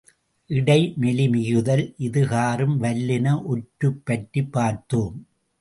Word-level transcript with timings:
இடை 0.49 0.93
மெலி 1.01 1.29
மிகுதல் 1.29 1.93
இது 1.97 2.27
காறும் 2.27 2.81
வல்லின 2.83 3.35
ஒற்று 3.47 3.89
பற்றிப் 4.03 4.51
பார்த்தோம். 4.51 5.15